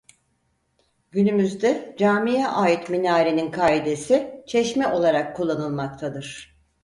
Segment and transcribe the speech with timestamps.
[1.11, 6.55] Günümüzde camiye ait minarenin kaidesi çeşme olarak kullanılmaktadır.